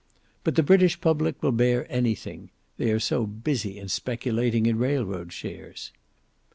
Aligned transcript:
But 0.43 0.55
the 0.55 0.63
British 0.63 0.99
public 0.99 1.43
will 1.43 1.51
bear 1.51 1.85
anything; 1.87 2.49
they 2.77 2.89
are 2.91 2.99
so 2.99 3.27
busy 3.27 3.77
in 3.77 3.87
speculating 3.87 4.65
in 4.65 4.79
railroad 4.79 5.31
shares. 5.31 5.91